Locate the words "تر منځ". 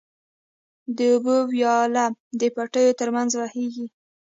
2.99-3.31